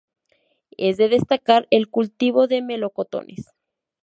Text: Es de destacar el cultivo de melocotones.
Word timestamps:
Es 0.77 0.97
de 0.97 1.09
destacar 1.09 1.67
el 1.69 1.87
cultivo 1.87 2.47
de 2.47 2.63
melocotones. 2.63 3.45